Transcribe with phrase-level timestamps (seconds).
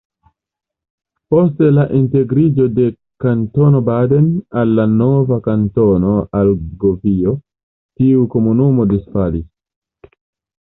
[1.33, 2.85] Post la integriĝo de
[3.25, 4.31] Kantono Baden
[4.63, 7.35] al la nova Kantono Argovio,
[8.01, 9.47] tiu komunumo disfalis.